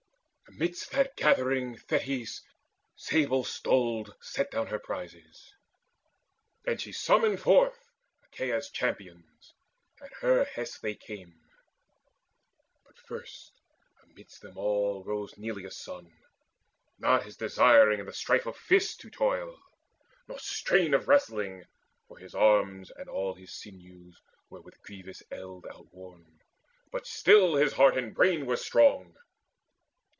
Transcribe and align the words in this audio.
Amidst 0.57 0.91
that 0.91 1.15
gathering 1.15 1.77
Thetis 1.77 2.41
sable 2.97 3.45
stoled 3.45 4.13
Set 4.19 4.51
down 4.51 4.67
her 4.67 4.79
prizes, 4.79 5.55
and 6.67 6.79
she 6.79 6.91
summoned 6.91 7.39
forth 7.39 7.89
Achaea's 8.25 8.69
champions: 8.69 9.53
at 10.01 10.11
her 10.19 10.45
best 10.53 10.81
they 10.81 10.93
came. 10.93 11.41
But 12.85 12.97
first 12.99 13.53
amidst 14.03 14.41
them 14.41 14.57
all 14.57 15.05
rose 15.05 15.37
Neleus' 15.37 15.77
son, 15.77 16.11
Not 16.99 17.25
as 17.25 17.37
desiring 17.37 18.01
in 18.01 18.05
the 18.05 18.13
strife 18.13 18.45
of 18.45 18.57
fists 18.57 18.97
To 18.97 19.09
toil, 19.09 19.57
nor 20.27 20.37
strain 20.37 20.93
of 20.93 21.07
wrestling; 21.07 21.63
for 22.09 22.17
his 22.17 22.35
arms 22.35 22.91
And 22.91 23.07
all 23.07 23.33
his 23.35 23.53
sinews 23.53 24.19
were 24.49 24.61
with 24.61 24.81
grievous 24.83 25.23
eld 25.31 25.65
Outworn, 25.71 26.41
but 26.91 27.07
still 27.07 27.55
his 27.55 27.71
heart 27.71 27.97
and 27.97 28.13
brain 28.13 28.45
were 28.45 28.57
strong. 28.57 29.15